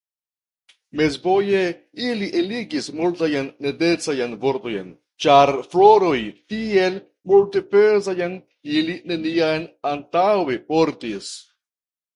[0.99, 1.59] Mezvoje
[2.11, 4.89] ili eligis multajn nedecajn vortojn,
[5.27, 6.99] ĉar florojn tiel
[7.35, 8.37] multepezajn
[8.79, 11.31] ili neniam antaŭe portis.